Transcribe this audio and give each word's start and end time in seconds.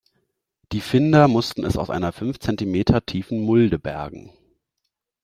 Die 0.71 0.81
Finder 0.81 1.27
mussten 1.27 1.63
es 1.63 1.77
aus 1.77 1.91
einer 1.91 2.11
fünf 2.11 2.39
Zentimeter 2.39 3.05
tiefen 3.05 3.39
Mulde 3.41 3.77
bergen. 3.77 4.31